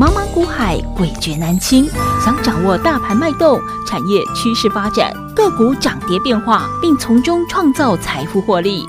[0.00, 1.86] 茫茫股海，诡谲难清。
[2.24, 8.86] 想掌握大盘脉动、产业趋势发展、个股涨跌变化，并从中创造财富获利，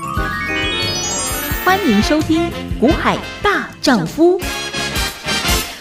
[1.66, 2.48] 欢迎收听
[2.80, 4.38] 《股海大丈夫》。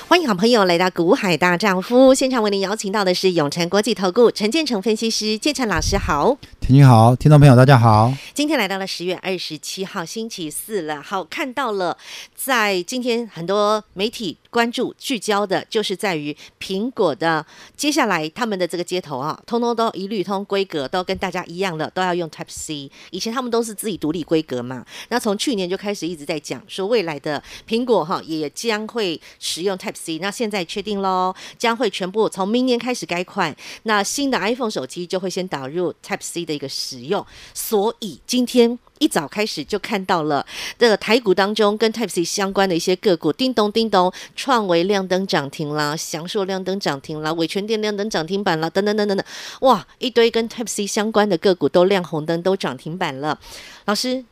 [0.05, 6.37] 欢迎好朋友来到《股海大丈夫》现场，为您邀请到的是永诚国际投顾陈建成分析师，建成老师好。
[6.59, 8.13] 听你好，听众朋友大家好。
[8.33, 11.97] 今天来到了十月二十七号星期四了，好，看到了，
[12.35, 17.43] 在今天很多媒体关注聚焦的，就是在于苹果的
[17.75, 22.91] 接下来他们的这个接头啊，通通都一律通规格都跟大家一样了，都要用 Type C。
[23.09, 40.45] 以前他们都是自己独立规格嘛，那从去年就开始一直在讲说未来的苹果哈也将会使用 Type C，那现在确定喽，将会全部从明年开始改款，那新的 iPhone 手机就会先导入 Type C 的一个使用，所以今天一早开始就看到了
[40.77, 49.25] 这个台股当中跟 Type C 相关的一些个股，叮咚叮咚，创维亮灯涨停啦，祥硕亮灯涨停啦，伟诠电亮灯涨停板啦，等等等等等，
[49.61, 53.39] 哇，一堆跟 Type C 相关的个股都亮红灯，都涨停板了。
[53.85, 54.23] 老师，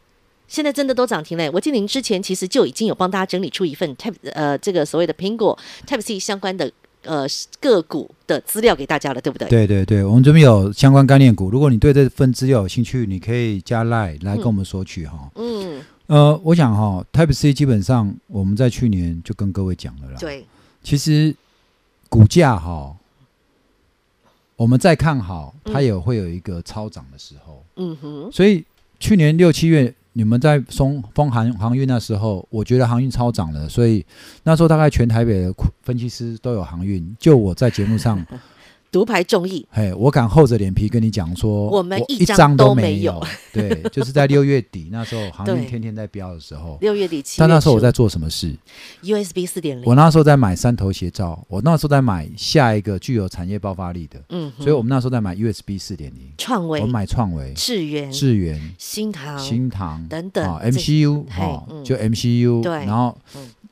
[0.47, 1.49] 现在真的都涨停嘞！
[1.51, 6.71] 我记得您之前其实就已经有帮大家整理出一份 Type 呃这个所谓的苹果 Type C 相关的。
[7.03, 7.25] 呃，
[7.61, 9.47] 个股的资料给大家了，对不对？
[9.47, 11.49] 对对对，我们这边有相关概念股。
[11.49, 15.31] 如果你对这份资料有兴趣，你可以加 Line 来跟我们索取哈。
[15.35, 20.17] 嗯，呃，我想哈，Type C 基本上我们在去年就跟各位讲了啦。
[20.19, 20.45] 对，
[20.83, 21.33] 其实
[22.09, 22.95] 股价哈，
[24.57, 27.63] 我们再看好，它也会有一个超涨的时候。
[27.77, 28.65] 嗯哼，所以
[28.99, 29.93] 去年六七月。
[30.19, 34.05] 你们在松丰航航运那时候，我觉得航运超涨了，所以
[34.43, 38.21] 那时候大概全台北的分析师都有航运，就我在节目上。
[38.91, 43.23] 独排众议，嘿，我敢厚着脸皮跟你讲说，我们一张都没有。
[43.53, 47.39] 对，就是在六月底那时候， 航运天天在飙的时候，六月底七。
[47.39, 48.55] 但那时候我在做什么事
[49.03, 49.85] ？USB 四点零。
[49.85, 60.07] 我那时候在买三头斜照，我那时候在买下一个具有产业爆发力的，嗯，所以我们那时候在买 USB 四点零，创维，我买创维、智源、智源、新唐、新唐。
[60.07, 63.15] 等等，MCU 哈，就 MCU，对，然后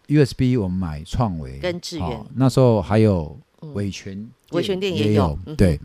[0.08, 1.58] USB 我们买创维。
[1.60, 3.36] 跟智源，那时候还有
[3.74, 4.26] 伟诠。
[4.52, 5.80] 维权店也有，对，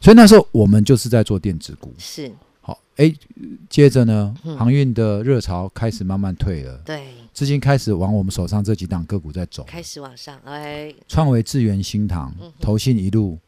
[0.00, 2.30] 所以那时候我们就是在做电子股，是。
[2.60, 3.12] 好，哎，
[3.68, 13.38] 接着呢，航运的热潮开始慢慢退了，对，资金开始往我们手上这几档个股在走，开始往上，哎，创维、智源、新塘，投信一路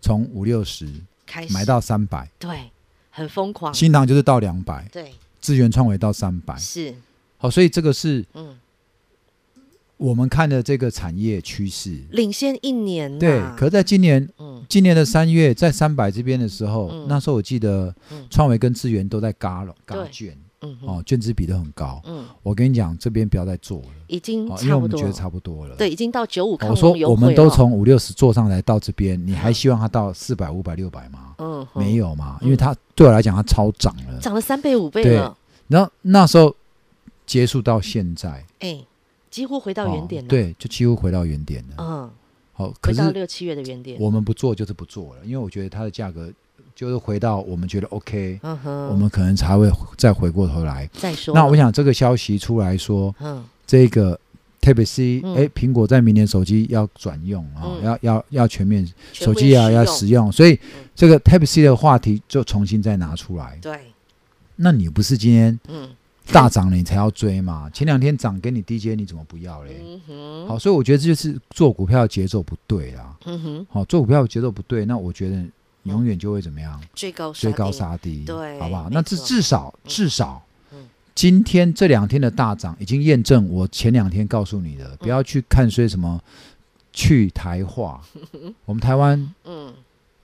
[0.00, 0.88] 从五六十
[1.26, 2.70] 开始买到三百，对，
[3.10, 6.94] 很疯狂，新塘就是到两百，对，智源、创维到三百，是。
[7.36, 8.56] 好，所以这个是嗯。
[10.04, 11.98] 我们看的这个产业趋势。
[12.10, 13.40] 领先一年，啊，对。
[13.56, 17.94] 可是在今年，嗯，今年的三月，在三百这边的时候，嗯，那时候我记得，
[18.28, 22.22] 创维跟资源都在嘎了，嘎卷，嗯，哦，卷资比都很高，嗯。
[22.42, 26.58] 我跟你讲，这边不要再做了，已经差不多，因为我们觉得差不多了，对，已经到九五。
[26.68, 31.34] 我说我们都从五六十做上来到这边，你还希望它到四百、五百、六百吗？
[31.38, 35.34] 嗯，没有嘛，因为它对我来讲，它超涨了，涨了三倍、五倍了。
[35.68, 36.54] 然后那时候
[37.24, 38.84] 结束到现在，哎。
[39.34, 41.74] 几乎回到原点了，对，就几乎回到原点了。
[41.78, 42.10] 嗯，
[42.52, 44.00] 好，回到六七月的原点。
[44.00, 46.32] 我们不做就是不做了，因为我觉得它的价格
[46.72, 50.88] 就是回到我们觉得 OK，嗯哼，我们可能才会再回过头来。
[50.92, 51.34] 再说。
[51.34, 54.16] 那我想这个消息出来说，嗯，这个
[54.60, 60.56] Type C，哎，苹果在明年手机要转用啊，要要要全面手机要要使用，所以
[60.94, 63.58] 这个 Type C 的话题就重新再拿出来。
[63.60, 63.80] 对，
[64.54, 65.90] 那你不是今天嗯？
[66.32, 67.68] 大涨了，你才要追嘛？
[67.70, 69.80] 前两天涨给你低接，你怎么不要嘞？
[70.48, 73.16] 好，所以我觉得这就是做股票的节奏不对啦。
[73.26, 73.66] 嗯哼。
[73.70, 75.44] 好，做股票的节奏不对，那我觉得
[75.84, 76.80] 永远就会怎么样？
[76.94, 78.88] 追高追高杀低，对，好不好？
[78.90, 80.42] 那这至少至少，
[81.14, 86.20] 今天这两天的大涨已经验证我前两天告诉你的，不要去看说什么
[86.92, 88.00] 去台化。
[88.64, 89.72] 我们台湾，嗯，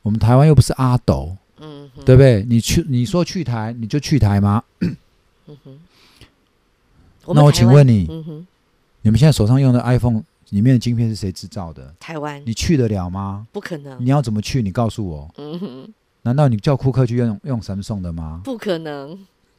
[0.02, 2.42] 我们台湾又不是阿斗，嗯，对不对？
[2.48, 4.64] 你去你说去台，你就去台吗？
[5.50, 5.78] 嗯哼。
[7.34, 8.46] 那我请问你，嗯、
[9.02, 11.94] 你们现在手上用的 iPhone 里面的晶片是谁制造的？
[12.00, 12.42] 台湾。
[12.46, 13.46] 你去得了吗？
[13.52, 13.96] 不可能。
[14.04, 14.62] 你要怎么去？
[14.62, 15.30] 你告诉我。
[15.36, 15.94] 嗯哼。
[16.22, 18.40] 难道你叫库克去用用 Samsung 的吗？
[18.44, 19.18] 不可能。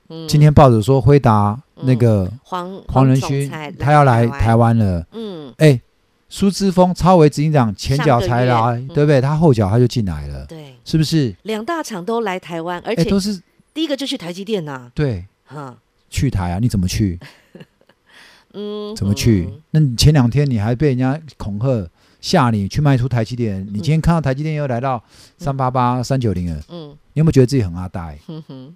[0.10, 3.50] 嗯、今天报纸说辉达那个黄黄仁勋
[3.80, 5.06] 他要来台湾了。
[5.14, 5.54] 嗯。
[5.58, 5.80] 哎，
[6.28, 9.22] 苏之峰超微执行长前脚才来，对不对？
[9.22, 10.46] 他后脚他就进来了。
[10.48, 10.76] 对。
[10.84, 11.34] 是不是？
[11.44, 13.42] 两大厂都来台湾，而且都是
[13.74, 14.92] 第一个就去台积电呐。
[14.94, 15.26] 对。
[15.54, 15.78] 哈。
[16.10, 16.60] 去台啊？
[16.60, 17.20] 你怎么去？
[18.54, 19.50] 嗯，怎么去？
[19.72, 21.90] 那你前两天你还被人家恐吓
[22.20, 25.02] 吓你去卖出台积电，你今天看到台积电又来到
[25.38, 28.20] 三八八、三九零了，嗯，你有没有觉得自己很阿呆？
[28.28, 28.76] 嗯哼，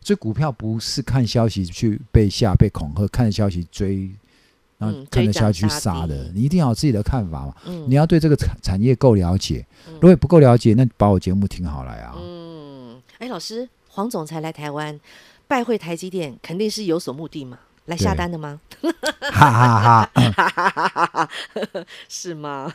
[0.00, 4.08] 所以股票不是看消息去被吓、被恐吓，看消息追
[4.78, 7.54] 然后看着下去杀的，你一定要有自己的看法嘛。
[7.88, 12.14] 你要对这个产产业够了解，如果不够了解，那把我节目听好了啊。
[12.16, 14.98] 嗯，哎，老师，黄总裁来台湾
[15.48, 17.58] 拜会台积电，肯定是有所目的嘛？
[17.86, 18.60] 来下单的吗？
[19.32, 21.28] 哈哈哈，
[22.08, 22.72] 是吗？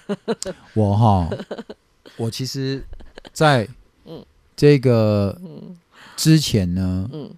[0.73, 1.29] 我哈，
[2.17, 2.83] 我其实
[3.31, 3.67] 在
[4.55, 5.39] 这个
[6.17, 7.29] 之前呢，嗯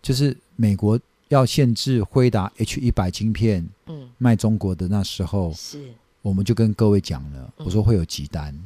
[0.00, 0.98] 就是美国
[1.28, 3.68] 要限制辉达 H 一百晶片
[4.16, 5.92] 卖中国的那时候，是
[6.22, 8.58] 我们就跟各位讲了，我说会有急单。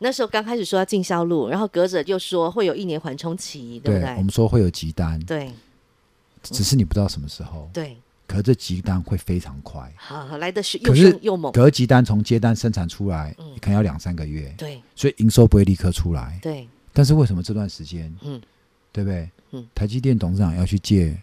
[0.00, 4.14] 那时候刚开始说要进销路，然后隔着就说会有一年缓冲期，对不对？
[4.16, 5.50] 我们说会有急单，对。
[6.42, 7.96] 只是你不知道什么时候，对。
[8.26, 11.52] 可是这急单会非常快，好来的是又凶又猛。
[11.52, 14.80] 隔急单从接单生产出来，可能要两三个月，对。
[14.94, 16.68] 所以营收不会立刻出来，对。
[16.92, 18.40] 但是为什么这段时间，嗯，
[18.92, 19.28] 对不对？
[19.52, 21.16] 嗯，台积电董事长要去借，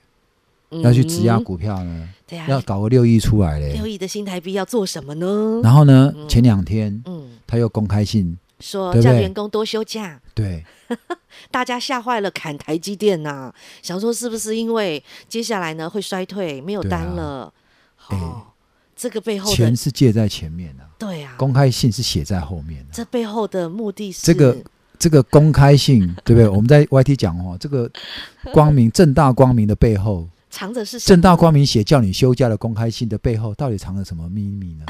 [0.70, 2.10] 要去质押股票呢？
[2.26, 3.74] 对呀，要搞个六亿出来嘞。
[3.74, 5.62] 六亿的新台币要做什么呢？
[5.64, 8.38] 然后呢，前两天，嗯，他又公开信。
[8.62, 10.64] 说叫员工多休假，对，
[11.50, 17.52] 大家吓坏了，砍台积电呐、啊，想说是不是因为接下来呢会衰退，没有单了？
[17.98, 18.46] 啊、哦，欸、
[18.96, 24.58] 这个背后钱是借在前面的、啊，对啊，公开信是写在后面的，这背后的目的是这个
[25.00, 26.48] 这个公开信， 对不对？
[26.48, 27.90] 我们在 YT 讲哦，这个
[28.54, 31.00] 光明 正大光明的背后藏着是？
[31.00, 34.86] 正大光明写叫你休假的公开信的背后，到底藏着什么秘密呢？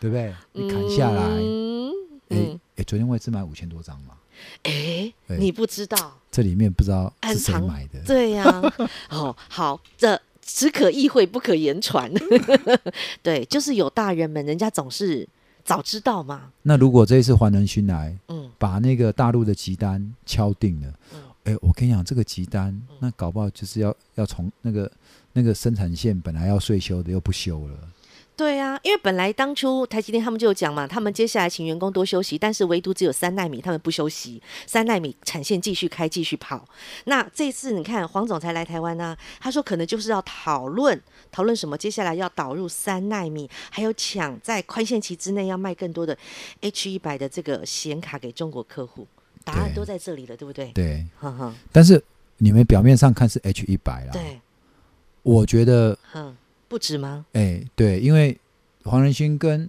[0.00, 0.32] 对不对？
[0.52, 1.22] 你砍下来。
[1.22, 1.90] 嗯
[2.28, 4.14] 哎哎，昨天外资买五千多张嘛？
[4.64, 6.18] 哎，你不知道？
[6.30, 8.00] 这里面不知道是谁买的？
[8.04, 8.44] 对呀。
[9.10, 12.12] 哦，好，这只可意会不可言传。
[13.22, 15.26] 对，就是有大人们，人家总是
[15.64, 16.52] 早知道嘛。
[16.62, 20.92] 那如果这一次黄仁勋来，嗯，把那个大陆的集单敲定了，
[21.44, 24.90] 哎，我跟你讲，这个集单，那搞不好就是要要从那个
[25.32, 27.78] 那个生产线本来要税修的又不修了。
[28.36, 36.62] 对啊，因为本来当初台积电他们就有讲嘛，他们接下来请员工多休息，但是唯独只有三纳米他们不休息，三纳米产线继续开继续跑。
[37.04, 41.00] 那这次你看黄总裁来台湾呢、啊，他说可能就是要讨论
[41.32, 46.16] 讨论什么，接下来要导入三纳米，还有抢在宽限期之内要卖更多的
[46.60, 49.06] H 一百的这个显卡给中国客户，
[49.44, 50.72] 答案都在这里了，对，不对？
[50.72, 51.06] 对，
[51.72, 52.04] 但是
[52.36, 54.38] 你们表面上看是 H 一百啦，对，
[55.22, 55.98] 我觉得，
[56.68, 57.24] 不止吗？
[57.32, 58.38] 哎，对，因为
[58.84, 59.68] 黄仁勋跟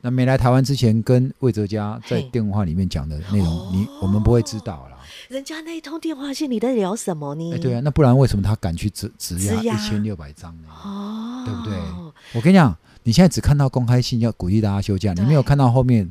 [0.00, 4.96] 那没来台湾之前，跟魏哲家在电话里面讲的内容，你我们不会知道啦。
[5.28, 7.52] 人家那一通电话线，你在聊什么呢？
[7.52, 10.68] 哎，对啊，那不然为什么他敢去质质押一千六百张呢？
[10.70, 11.76] 哦，对不对？
[12.34, 16.10] 我跟你讲，你现在只看到公开信要鼓励大家休假，你没有看到后面，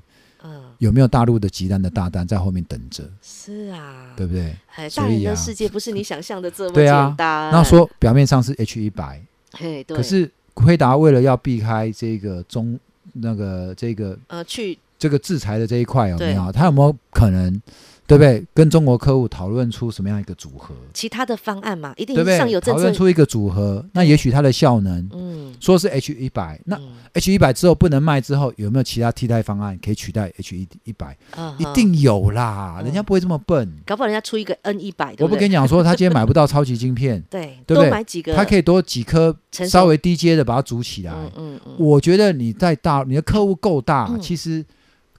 [0.79, 3.09] 有没有大陆的急单的大单在后面等着？
[3.21, 4.55] 是啊，对不对？
[4.93, 7.51] 大人的世界不是你想象的这么简单。
[7.51, 9.21] 那说表面上是 H 一百。
[9.53, 9.97] 嘿，对。
[9.97, 12.79] 可是辉达为了要避开这个中
[13.13, 16.51] 那个这个呃去这个制裁的这一块有没有？
[16.51, 17.61] 他有没有可能？
[18.07, 18.43] 对不对？
[18.53, 20.73] 跟中国客户讨论出什么样一个组合？
[20.93, 22.79] 其他的方案嘛，一定上有政策。
[22.79, 26.79] 讨论出一个组合，那也许它的效能，嗯，说是 H 一百，那
[27.11, 31.17] H 一百之后不能卖之后，有没有其他替代方案可以取代 H 一一百？
[31.57, 33.69] 一定有啦，人家不会这么笨。
[33.85, 37.89] 搞不好人家出一个 N 一百，我不跟你讲说，他今天买不到超级晶片，对，对不对？
[37.89, 41.11] 多买几个，他可以多几颗稍微低阶的把它组起来。
[41.35, 44.65] 嗯嗯，我觉得你在大，你的客户够大，其实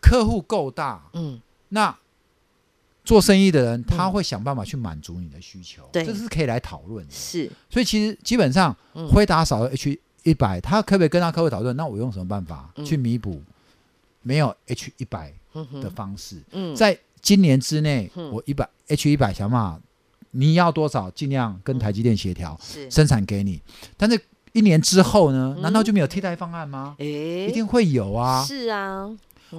[0.01, 1.95] 客户够大，嗯，那。
[3.09, 7.11] 做生意的人，他会想办法去满足你的需求，对，这是可以来讨论的。
[7.11, 8.77] 是，所以其实基本上，
[9.11, 11.75] 辉达少了 H 一百，他可不可以跟他客户讨论？
[11.75, 13.43] 那我用什么办法去弥补
[14.21, 15.33] 没有 H 一百
[15.81, 16.43] 的方式？
[16.77, 19.81] 在今年之内，我一百 H 一百想办法，
[20.33, 22.61] 你要多少，尽量跟台积电协调
[22.91, 23.63] 生产给你。
[23.97, 24.21] 但是
[24.53, 25.57] 一年之后呢？
[25.63, 26.95] 难道就没有替代方案吗？
[26.99, 28.45] 一定会有啊！
[28.45, 29.09] 是啊，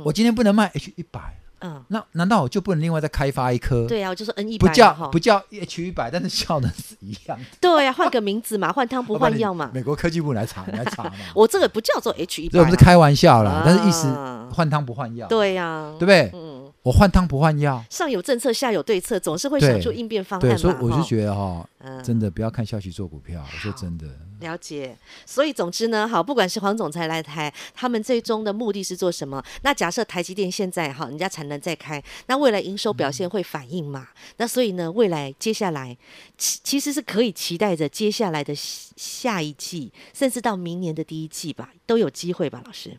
[0.06, 1.36] 我今天不能卖 H 一百。
[1.62, 3.86] 嗯，那难道我就不能另外再开发一颗？
[3.88, 7.46] 对啊，我就是 N 一百不叫不叫 H 一百，但是效能是一样的。
[7.60, 9.70] 对啊，换个名字嘛，换汤不换药嘛。
[9.74, 11.12] 美国科技部来查，来查嘛。
[11.36, 14.08] 我这个不叫做 H 一百，这不是开玩笑啦，但是意思
[14.52, 15.28] 换汤不换药。
[15.28, 16.32] 对呀，对不对？
[16.34, 16.49] 嗯，
[16.90, 17.86] 我换汤不换药。
[17.88, 20.56] 上有政策，下有对策，总是会想出应变方案嘛。
[20.56, 24.08] 对，所以我就觉得哈，嗯真的不要看消息做股票，我说真的。
[24.40, 29.44] 了解，所以总之呢，好，不管是黄总裁来台，他们最终的目的是做什么？
[29.62, 34.08] 那假设台积电现在哈，人家产能在开，那未来营收表现会反映嘛？
[34.10, 35.96] 嗯、那所以呢，未来接下来
[36.40, 42.98] 其其实是可以期待着接下来的下一季，甚至到明年的第一季吧，都有机会吧，老师。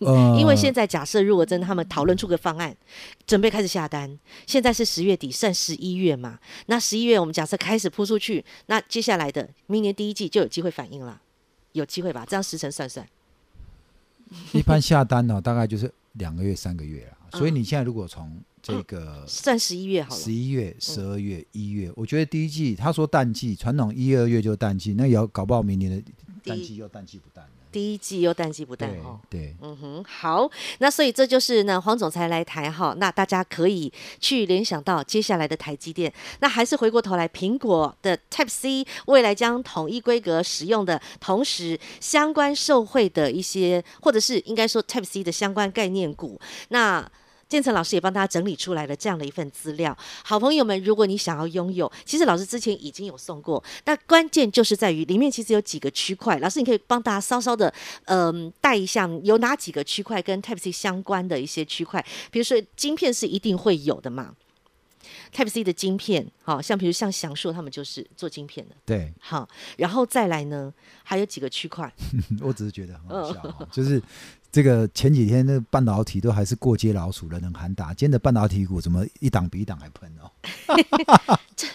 [0.00, 2.76] 呃、 因为现在假设如果真的他们讨论出个方案，
[3.26, 6.38] 准备开始下单，现在是十月底，算十一月嘛？
[6.66, 11.20] 那十一月我们假设开始铺出去，那接下来的明年第一季就有机会反应了，
[11.72, 12.24] 有机会吧？
[12.28, 13.06] 这样时辰算算，
[14.52, 17.18] 一般下单呢、哦，大概就是两个月、三个月啊。
[17.38, 26.00] 所以你现在如果从这个、嗯、算十一月好了，十一月、十二月、一月，我觉得第一季他说淡季，传统一二月就淡季，那也要搞不好明年的
[26.44, 27.44] 淡季又淡季不淡。
[27.74, 47.10] 第一季又淡季不淡哦，对，嗯哼，好，那所以这就是呢，黄总裁来台哈，那大家可以去联想到接下来的台积电，那还是回过头来，苹果的 Type C 未来将统一规格使用的同时，相关受惠的一些，或者是应该说 Type C 的相关概念股，那。
[47.48, 57.72] 建成老师也帮大家整理出来了这样的一份资料，好朋友们，如果你想要拥有，其实老师之前已经有送过，那关键就是在于里面其实有几个区块，老师你可以帮大家稍稍的
[58.06, 64.34] 嗯带一下，有哪几个区块跟 Type C 相关的一些区块，比如说晶片是一定会有的嘛
[65.32, 70.72] ，Type C 的晶片，好像比如像祥硕他们就是做晶片的，对，好，然后再来呢，
[71.02, 71.92] 还有几个区块，
[72.40, 74.02] 我只是觉得很好笑，哦， 就是。
[74.54, 77.88] 这个前几天那半导体都还是过街老鼠，人人喊打。
[77.88, 80.30] 今天的半导体股怎么一档比一档还喷哦？
[81.56, 81.66] 这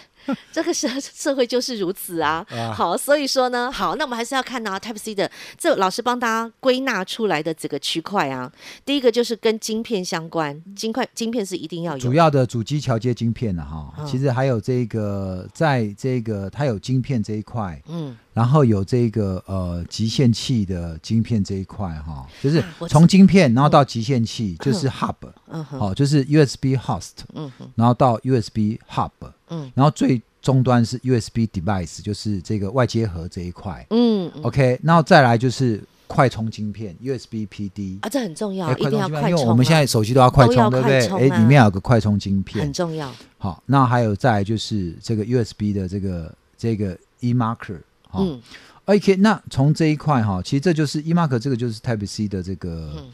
[0.50, 2.42] 这个社社会就是如此啊。
[2.48, 8.50] 啊好，所以说呢，好，那我们还是要看到 Type C 的这老师帮大家归纳出来的这个区块啊。
[8.86, 13.92] 第一个就是跟晶片相关，晶块晶片是一定要有主要的主机桥接晶片的哈。
[14.06, 18.16] 其实还有这个，在这个它有晶片这一块，嗯。
[18.40, 25.14] 然后有这个呃集线器的晶片这一块哈，就是从晶片然后到集线器 就是 hub，
[25.48, 29.10] 嗯，好，就是 USB host，嗯，然后到 USB hub，
[29.50, 41.06] 嗯，然后最终端是 USB device，就是这个外接盒这一块，嗯，OK，然后再来就是快充晶片 USB PD 啊，这很重要，一定要快充，因为我们现在手机都要快充，对不对？
[41.08, 43.12] 哎，里面有个快充晶片，很重要。
[43.36, 47.80] 好，那还有再来就是这个 USB 的这个这个 eMarker。
[48.18, 48.40] 嗯
[48.86, 53.10] ，OK，那从这一块哈，其实这就是 eMark 这个就是 Type C 的这个、嗯、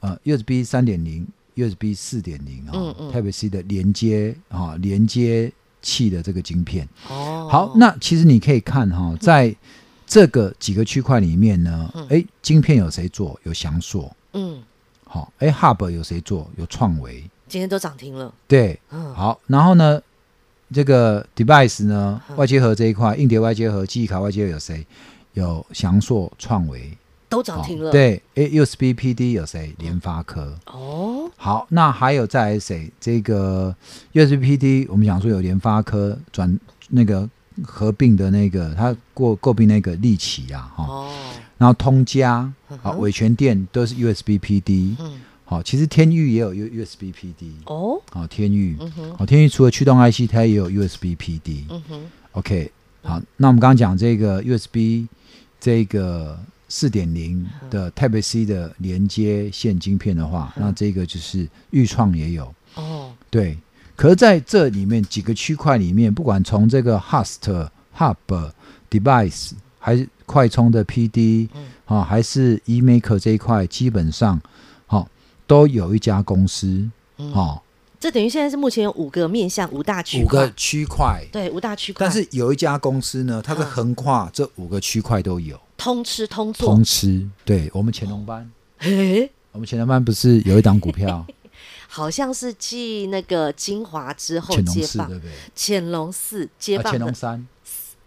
[0.00, 5.52] 呃 USB 三点零、USB 四点零啊，Type C 的连接啊连接
[5.82, 6.88] 器的这个晶片。
[7.08, 9.54] 哦，好，那其实你可以看哈，在
[10.06, 13.38] 这个几个区块里面呢，哎、嗯，晶片有谁做？
[13.44, 14.10] 有翔硕。
[14.32, 14.62] 嗯，
[15.04, 16.50] 好，哎，Hub 有谁做？
[16.56, 17.22] 有创维。
[17.46, 18.32] 今天都涨停了。
[18.46, 20.00] 对，嗯，好，然后呢？
[20.72, 24.86] 这个 device 呢，外接盒这一块，硬碟外接盒、记忆卡外接盒有谁？
[25.34, 26.96] 有翔硕、创维
[27.28, 27.92] 都涨停了。
[27.92, 29.72] 对，USB PD 有谁？
[29.78, 30.56] 联发科。
[30.66, 32.90] 哦，好，那还有再来谁？
[33.00, 33.74] 这个
[34.12, 36.58] USB PD，我们讲说有联发科转
[36.88, 37.28] 那个
[37.62, 40.84] 合并的那个，它过购并那个力奇啊，哈。
[40.84, 41.10] 哦。
[41.58, 44.96] 然后通家啊，伟全电都是 USB PD。
[44.98, 45.20] 嗯。
[45.50, 48.00] 好，其实天域也有 U USB PD 哦。
[48.12, 48.76] 好，天域，
[49.18, 51.64] 好，天域除了驱动 IC，它也有 USB PD。
[51.68, 52.06] 嗯哼。
[52.30, 52.70] OK，
[53.02, 55.08] 好，那我们刚刚讲这个 USB
[55.58, 56.38] 这个
[56.68, 62.54] 四点零的 Type C 的连接线晶片的话，那这个就是钰创也有。
[62.76, 63.10] 哦。
[63.28, 63.58] 对，
[63.96, 68.52] 可是在这里面几个区块里面，不管从这个 Host、Hub、
[68.88, 71.48] Device，还是快充的 PD，
[71.86, 74.40] 啊，还是 eMaker 这一块，基本上。
[75.50, 76.88] 都有一家公司，
[77.18, 77.60] 嗯、哦，
[77.98, 82.06] 这等于现在是目前有五个面向五大区块，五个区块，对，五大区块。
[82.06, 87.28] 但是有一家公司呢，它是横跨这五个区块都有，通吃通做，通吃。
[87.44, 91.26] 对我们乾隆班，嘿， 我们乾隆班不是有一档股票，
[91.88, 95.32] 好像是继那个精华之后接棒，对不对？
[95.56, 97.44] 乾隆四接棒，乾隆三。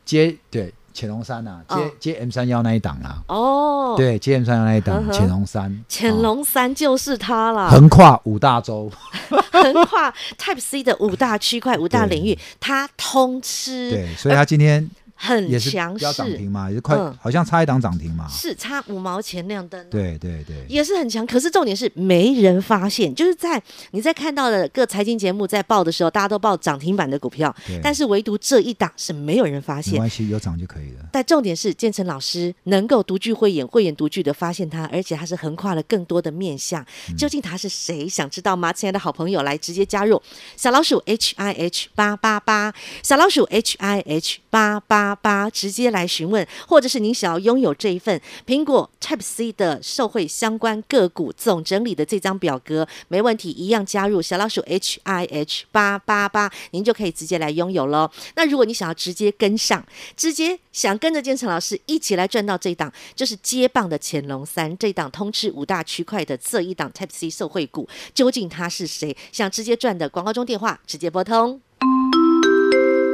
[0.06, 0.74] 接对。
[0.94, 3.22] 潜龙山呐，接接 M 三幺那一档啦。
[3.28, 7.70] 哦，对，接 M 三幺那一档，潜龙山，潜龙山就是它啦。
[7.70, 8.92] 横跨五大洲，
[9.52, 13.90] 横跨 Type C 的五大区块、五大领域， 它通吃。
[13.92, 14.90] 对，所以它今天。
[15.26, 21.26] 很强势，要涨停嘛，也是快，嗯、好像差一档涨停嘛，是差五毛钱亮灯，对对对，也是很强。
[21.26, 23.62] 可是重点是没人发现，就是在
[23.92, 29.94] 你在看到的各财经节目在报的时候，大家都报涨停板的股票，但是唯独这一档是没有人发现。
[29.94, 31.06] 没关系，有涨就可以了。
[31.14, 36.86] 但重点是建成老师能够独具慧眼，慧眼独具的发现它，而且它是横跨了更多的面向。
[37.18, 38.10] 究竟他是谁？
[38.10, 38.74] 想知道吗？
[38.74, 40.22] 亲爱的好朋友，来直接加入
[40.58, 45.13] 小老鼠 H I H 八八八，小老鼠 H I H 八八。
[45.16, 58.10] 八，直接来询问，或者是您想要拥有这一份苹果 Type C 的受惠相关个股总整理的这张表格，没问题，一样加入小老鼠 H I H 八八八，您就可以直接来拥有喽。
[58.36, 69.16] 那如果你想要直接跟上，直接想跟着建成老师一起来赚到这一档，就是接棒的潜龙三这一档通吃五大区块的这一档 Type C 受惠股，究竟他是谁？
[69.32, 71.62] 想直接赚的广告中电话直接拨通。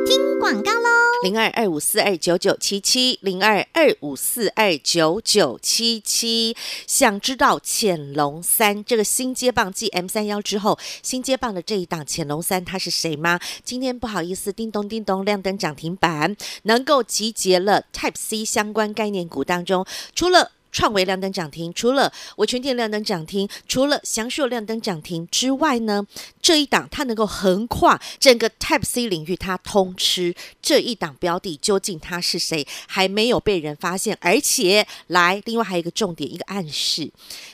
[0.10, 0.90] 听广告喽，
[1.22, 6.58] 零二二五四二九九七七，零二二五四二九九七七。
[6.88, 13.40] 想知道潜龙三这个新接棒继 M 三幺之后，新接棒的这一档潜龙三他是谁吗？
[13.64, 19.86] 今天不好意思，叮咚叮咚亮灯涨停板，能够集结了 Type C 相关概念股当中，
[20.16, 26.06] 除了创维亮灯涨停，除了我全电亮灯涨停，除了祥硕亮灯涨停之外呢，
[26.50, 32.66] 这一档它能够横跨整个 Type C 领域，它通吃这一档标的，究竟它是谁？
[32.88, 37.12] 还没有被人发现，而且来，另外还有一个重点，一个暗示。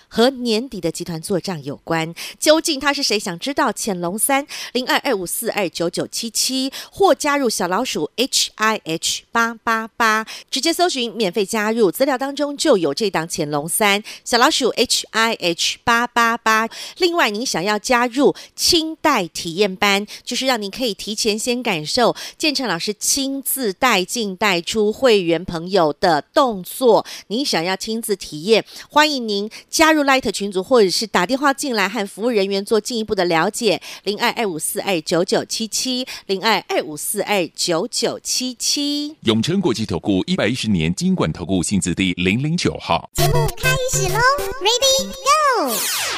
[0.07, 3.19] 和年底的集团作帐有关，究竟他是谁？
[3.19, 16.69] 想知道潜龙三零二二五四二九九七七，或加入小老鼠 H I H 八八八，直接搜寻免费加入，资料当中就有这档潜龙三小老鼠 H I H 八八八。
[16.99, 30.05] 另外，您想要加入亲带体验班，就是让您可以提前先感受建成老师亲自带进带出会员朋友的动作，您想要亲自体验，欢迎您加入。
[30.05, 39.15] Light 群组，或者是打电话进来和服务人员做进一步的了解，零二二五四二九九七七，零二二五四二九九七七。
[39.21, 43.09] 永诚国际投顾一百一十年金管投顾新字第零零九号。
[43.15, 44.19] 节目开始喽
[44.61, 45.44] ，Ready Go！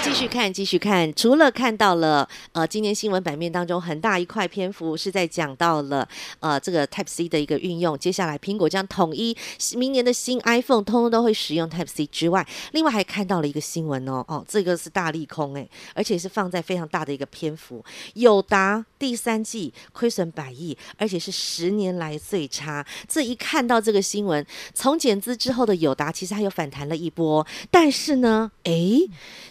[0.04, 1.12] 继续看，继续看。
[1.14, 6.08] 除了看到了呃，今年新闻版面当中很大一块篇幅是在讲到了
[6.40, 9.36] 呃这个 Type C 的一个运用，接下来苹果将统一
[9.76, 13.88] 明年的新 iPhone，通通都会使用 Type C 之外，另外还看到了一个新。
[13.88, 17.82] 闻哦哦，这个是大利空哎，而且是放在非常大的一个篇幅。
[18.16, 22.86] 友达第三季亏损百亿，而且是十年来最差。
[23.08, 28.74] 这一看到这个新闻，从减资之后的友达其实还有反弹了一波，但是呢，哎，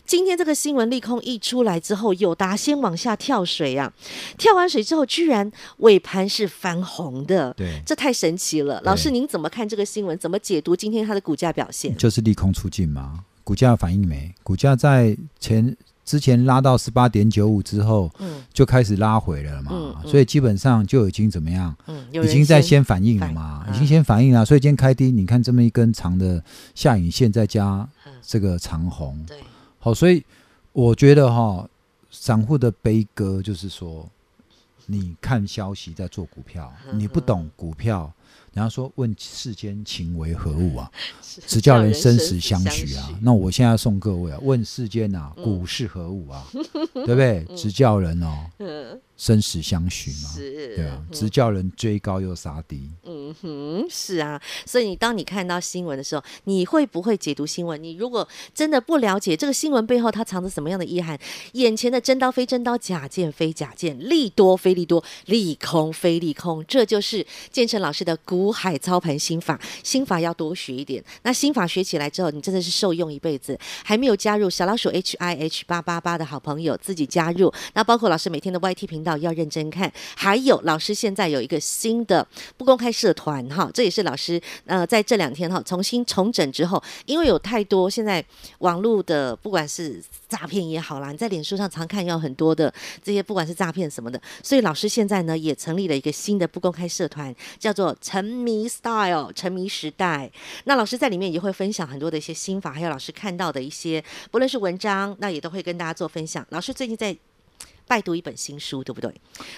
[0.06, 3.92] 今天这个新闻利空一出来之后，友达先往下跳水啊，
[4.38, 8.80] 跳完水之后居然尾盘是翻红的，对，这太神奇了。
[8.84, 10.16] 老师，您怎么看这个新闻？
[10.18, 11.96] 怎么解读今天它的股价表现？
[11.96, 13.24] 就是利空出尽吗？
[13.42, 14.34] 股价反应没？
[14.42, 21.74] 股价在前之前拉到十八点九五之后，嗯，就开始拉回了嘛，嗯嗯、所以基本上就已经怎么样？
[21.86, 24.44] 嗯，已经在先反应了嘛，已经先反应了。
[24.44, 26.42] 所以今天开低，你看这么一根长的
[26.76, 27.88] 下影线，再加
[28.24, 29.38] 这个长红，对，
[29.86, 30.20] 好，所以
[30.72, 31.64] 我觉得哈，
[32.10, 34.04] 散户的悲歌就是说，
[34.86, 38.12] 你看消息在做股票，你不懂股票。
[38.52, 40.90] 然后说，问世间情为何物啊？
[41.46, 43.16] 直叫人生死相许啊！
[43.20, 46.44] 那我现在送各位啊，问世间啊，股是何物啊？
[46.94, 47.44] 对不对？
[47.54, 48.48] 直叫人哦。
[49.16, 52.90] 生死相许嘛，对啊，直叫人追高又杀低。
[53.04, 57.82] 嗯嗯哼，是啊，所以你当你看到新闻的时候，你会不会解读新闻？
[57.82, 61.18] 你如果真的不了解这个新闻背后它藏着什么样的意涵，
[61.54, 69.60] 眼前的真刀非真刀，假剑非假剑，利多非利多，利空非利空，这就是建成老师的股海操盘心法。
[69.82, 73.58] 心法要多学一点，那心法学起来之后，你真的是受用一辈子。
[73.84, 77.52] 还没有加入小老鼠 H I H 八八八的好朋友，自己加入。
[77.74, 79.16] 那包括老师每天的 Y T 频道。
[79.16, 88.24] 要认真看，还有老师现在有一个新的不公开社团哈，这也是老师呃在这两天哈重新重整之后，因为有太多现在
[88.58, 100.30] 网络的不管是诈骗也好啦，你在脸书上常看有很多的这些不管是诈骗什么的，所以老师现在呢也成立了一个新的不公开社团，叫做沉迷 Style 沉迷时代。
[100.64, 106.46] 那老师在里面也会分享很多的一些心法，还有老师看到的一些不论是文章，那也都会跟大家做分享。
[106.50, 107.16] 老师最近在。
[107.86, 109.12] 拜读一本新书，对不对？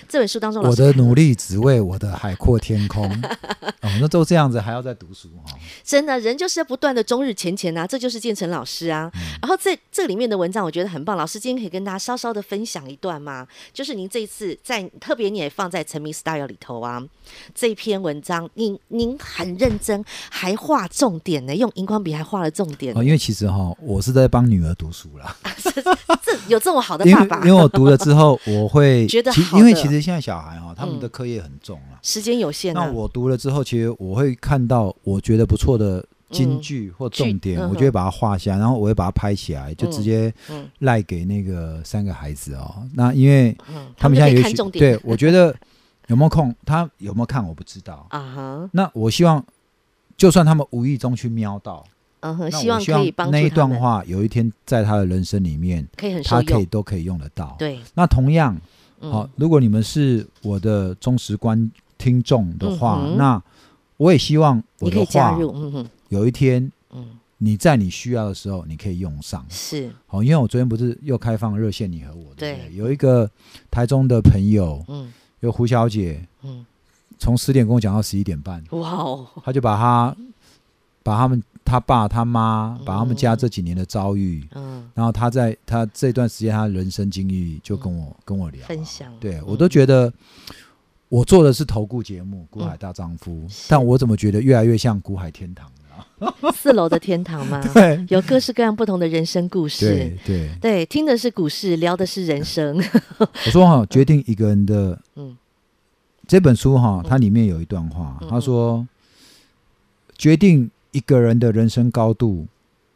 [0.09, 3.09] 这本书当中，我的努力只为我的海阔天空。
[3.81, 5.57] 哦，那都这样子，还要再读书哈？
[5.85, 9.11] 真的，人就是要不断的终日前前啊，这就是建成老师啊。
[9.15, 11.17] 嗯、然后这这里面的文章，我觉得很棒。
[11.17, 13.47] 老师今天可以跟大家稍稍的分享一段吗？
[13.73, 17.03] 就是您这一次在特别你也放在沉迷 style 里头啊，
[17.55, 22.95] 这一篇文章，您您很认真，还画重点呢，用荧光笔还画了重点。
[22.97, 25.37] 哦，因为其实哈，我是在帮女儿读书啦。
[26.25, 27.39] 这有这么好的爸爸？
[27.47, 28.18] 因为我读了之后。
[28.19, 32.75] 后我会觉得，因为其实现在小孩哈，他们的课业很重啊，时间有限。
[32.75, 40.33] 那我读了之后，其实我会看到我觉得不错的金句或重点，我就会把它画下，然后我会把它拍起来，就直接
[40.81, 42.83] 赖给那个三个孩子哦。
[42.95, 43.57] 那因为
[43.97, 45.55] 他们现在有对，我觉得
[46.09, 46.55] 有没有空？
[46.67, 47.47] 他有没有看？
[47.47, 48.71] 我不知道 啊哈。
[48.73, 49.43] 那我希望，
[50.17, 51.85] 就算他们无意中去瞄到，
[52.21, 57.57] 嗯哼，希望可以帮助那一段话，有一天在他的人生里面，可以很他可以都可以用得到。
[57.59, 57.79] 对。
[57.95, 58.55] 那同样，
[59.01, 63.43] 好、嗯，如果你们是我的忠实观听众的话，嗯、那
[63.97, 67.07] 我也希望我的话，嗯哼，有一天，嗯。
[67.41, 69.47] 你在你需要的时候，你可以用上。
[69.49, 73.31] 是，好，因为我昨天不是又开放热线你和我，对，对，有一个
[73.71, 76.67] 台中的朋友，嗯，有胡小姐，嗯，
[77.17, 80.17] 从十点跟我讲到十一点半，哇哦，他就把他
[81.05, 90.11] 把他们他爸他妈把他们家这几年的遭遇，嗯，然后他在他这段时间他人生经历就跟我、嗯、跟我聊分享，对、嗯、我都觉得
[91.11, 95.69] 我做的是投顾节目《股海大丈夫》嗯，但我怎么觉得越来越像《股海天堂》？
[96.55, 97.63] 四楼的天堂吗？
[97.75, 99.87] 对，有各式各样不同的人生故事。
[99.87, 100.51] 对对。
[100.61, 102.83] 对，听的是股市，聊的是人生。
[103.19, 105.37] 我说哈，决定一个人的，嗯，
[106.27, 108.87] 这本书哈，它里面有一段话，他说，
[110.17, 112.47] 决定一个人的人生高度，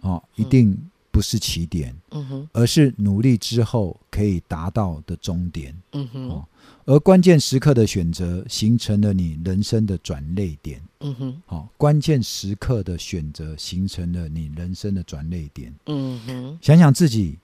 [0.01, 0.77] 哦，一定
[1.11, 6.43] 不是起点，嗯哼，而是努力之后可以达到的终点，嗯哼。
[6.85, 10.81] 而关键时刻的选择，形成了你人生的转捩点。
[11.01, 15.73] 嗯哼，好，关键时刻的选择，形成了你人生的转捩点。
[15.87, 17.39] 嗯哼，想想自己，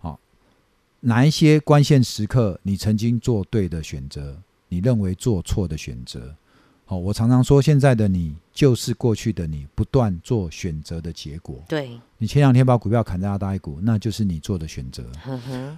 [0.00, 0.20] 好，
[1.00, 4.36] 哪一些关键时刻你曾经做对的选择，
[4.68, 6.34] 你认为做错的选择？
[6.86, 11.62] 好，我常常说，现在的你就是过去的你不断做选择的结果。
[11.66, 15.02] 对，你前两天把股票砍在阿大一股，那就是你做的选择。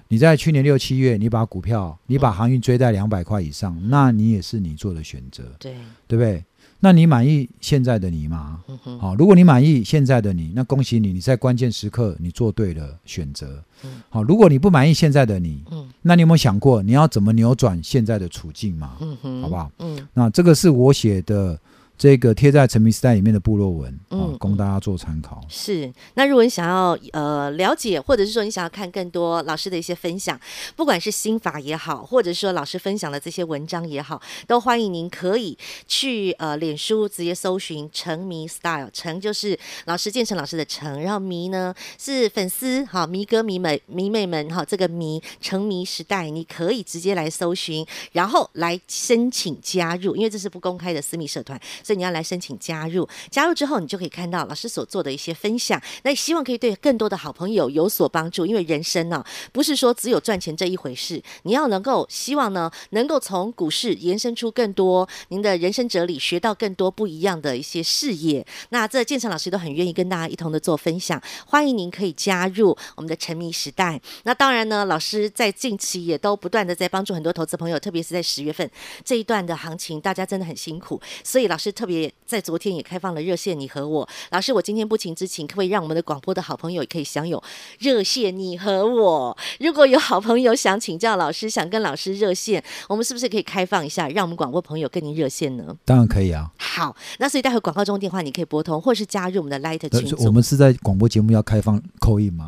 [0.08, 5.44] 你在去年六七月，你把股票，你把航运追在两百块以上，那你也是你做的选择。
[5.60, 5.76] 对，
[6.08, 6.44] 对不对？
[6.80, 8.60] 那你满意现在的你吗？
[9.00, 13.62] 好，如果你满意现在的你，那恭喜你，你在关键时刻你做对了选择。
[14.08, 15.62] 好，如果你不满意现在的你，
[16.02, 18.96] 那你有没有想过你要怎么扭转现在的处境嘛？
[19.42, 19.70] 好不好？
[20.14, 21.58] 那这个是我写的。
[21.98, 25.40] 这个贴在沉迷时代里面的部落文，嗯、啊，供大家做参考。
[25.48, 30.38] 是，那如果你想要呃了解，或者是说你想要看更多老师的一些分享，
[30.76, 35.56] 不管是心法也好，或者说老师分享的这些文章也好，都欢迎您可以
[35.86, 51.58] 去呃脸书直接搜寻“沉迷 style”，沉就是老师建成老师的沉，然后迷呢是粉丝哈迷哥迷妹迷妹们哈这个迷沉迷时代，你可以直接来搜寻，然后来申请加入，因为这是不公开的私密社团。
[51.86, 55.80] 所以你要来申请加入，加入之后你就可以看到老师所做的一些分享。
[56.02, 61.22] 那希望可以对更多的好朋友有所帮助，因为人生呢、不是说只有赚钱这一回事。
[61.44, 68.44] 你要能够希望呢，能够从股市延伸出更多您的人生哲理，学到更多不一样的一些视野。
[68.70, 74.00] 那这建成老师都很愿意跟大家一同的做分享，欢迎您可以加入我们的沉迷时代。
[74.24, 78.68] 那当然呢，老师在近期也都不断的在帮助很多投资朋友，特别是在十月份
[79.04, 81.75] 这一段的行情，大家真的很辛苦，所以老师。
[81.76, 87.40] 特别在昨天也开放了热线，你和我老师，我今天不情之请，可不可以让我们的广播的好朋友也可以享有
[87.78, 88.36] 热线？
[88.36, 95.76] 你和我，如果有好朋友想请教老师，想跟老师热线，我们是不是可以开放一下，让我们广播朋友跟您热线呢？
[95.84, 96.50] 当然可以啊。
[96.58, 100.16] 好，那所以待会广告中电话你可以拨通，或是加入我们的 Light 群组。
[100.24, 102.46] 我们是在广播节目要开放 call in 吗？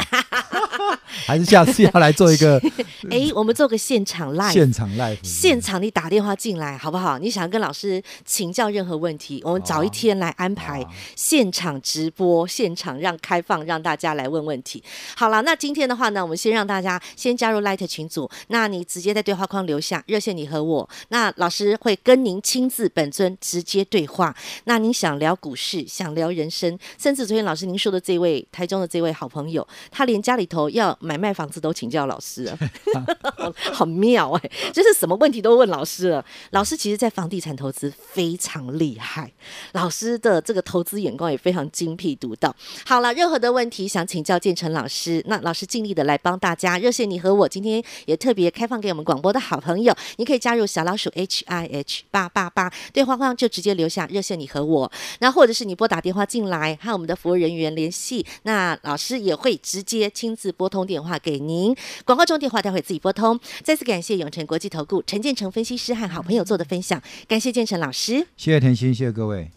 [1.27, 2.61] 还是下次要来做一个？
[3.11, 7.19] 哎，我们做个现场 live，现场 live，现场你打电话进来好不好？
[7.19, 10.85] 你想要跟老师请教任何问题，我们找一天来安排
[11.17, 14.83] 现场直播，现场让开放让大家来问问题。
[15.17, 24.35] 好了，那今天的话呢，我们先让大家先加入 Light 群组，那你直接在对话框留下热线你和我，那老师会跟您亲自本尊直接对话。
[24.65, 32.59] 那您想聊股市，想聊人生，甚至昨天老师您说的这位台中的这位好朋友，他连家里头要买卖房子都请教老师啊，
[33.73, 36.25] 好妙哎、就是什么问题都问老师了。
[36.51, 39.33] 老师其实，在房地产投资非常厉害，
[39.73, 42.55] 老师的这个投资眼光也非常精辟独到。
[42.87, 46.79] 好了，任何的问题想请教建成老师，那老师尽力的来帮大家。
[46.79, 61.77] 热线你和我今天也特别开放给我们广播的好朋友，你可以加入小老鼠 H I H 八八八，对话框就直接留下热线你和我，那或者是你拨打电话进来和我们的服务人员联系，那老师也会直接亲自拨通电话给您。
[62.05, 63.39] 广告中电话待会自己拨通。
[63.63, 69.49] 再次感谢永诚国际投顾陈建成分析师和好朋友做的分享，感谢建成老师，谢谢甜心，谢谢各位。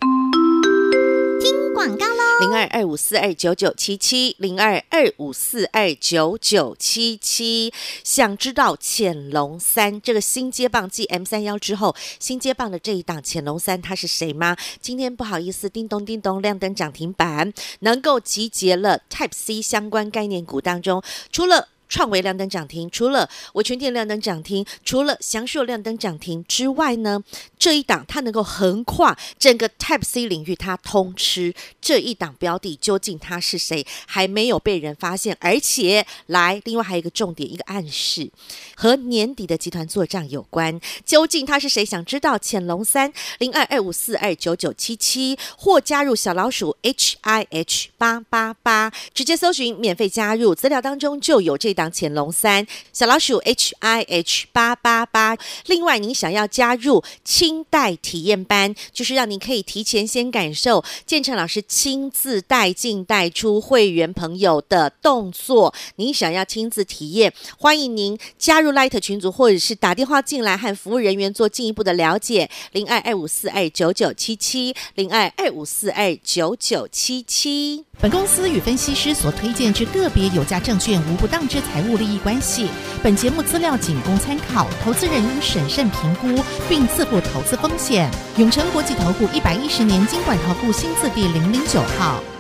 [2.41, 7.71] 零二二五四二九九七七，零二二五四二九九七七。
[8.03, 14.57] 想知道潜龙三这个新接棒继 M 三幺之后，新接棒的这一档潜龙三他是谁吗？
[14.81, 27.21] 今天不好意思，叮咚叮咚亮灯涨停板，能够集结了 Type C 相关概念股当中，除了创维亮灯涨停，除了我全电亮灯涨停，除了祥硕亮灯涨停之外呢，
[27.61, 33.85] 这一档它能够横跨整个 Type C 领域，它通吃这一档标的，究竟它是谁？
[34.07, 38.31] 还没有被人发现，而且来，另外还有一个重点，一个暗示，
[38.75, 40.81] 和年底的集团作战有关。
[41.05, 41.85] 究竟他是谁？
[41.85, 42.35] 想知道？
[42.39, 55.37] 潜龙三零二二五四二九九七七，或加入小老鼠 H I H 八八八，直接搜寻免费加入，资料当中就有这档潜龙三小老鼠 H I H 八八八。
[55.67, 57.03] 另外，您想要加入
[57.51, 65.73] 亲带体验班，就是让您可以提前先感受建成老师亲自带进带出会员朋友的动作。
[65.97, 72.49] 您想要亲自体验，欢迎您加入 Light 群组，或者是打电话进来和服务人员做进一步的了解。
[72.71, 77.83] 零二二五四二九九七七，零二二五四二九九七七。
[77.99, 82.67] 本公司与分析师所推荐之个别有价证券无不当之财务利益关系。
[83.03, 88.09] 本节目资料仅供参考，投资人应审慎评估并自负投资风险。
[88.37, 92.30] 永诚国际投顾一百一十年金管投顾新字第零零九号。